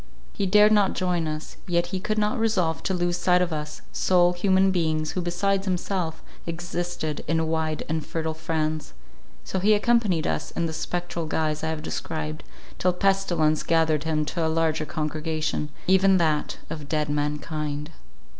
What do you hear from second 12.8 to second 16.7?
pestilence gathered him to a larger congregation, even that